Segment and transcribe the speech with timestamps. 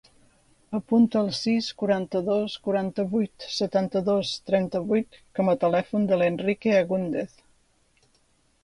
[0.77, 7.39] Apunta el sis, quaranta-dos, quaranta-vuit, setanta-dos, trenta-vuit com a telèfon de l'Enrique Agundez.